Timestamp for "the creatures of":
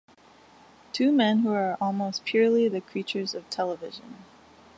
2.67-3.47